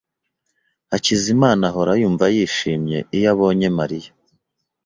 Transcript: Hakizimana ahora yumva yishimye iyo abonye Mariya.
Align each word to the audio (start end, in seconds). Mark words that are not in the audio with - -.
Hakizimana 0.91 1.63
ahora 1.69 1.91
yumva 2.01 2.25
yishimye 2.35 2.97
iyo 3.17 3.27
abonye 3.33 3.67
Mariya. 3.77 4.11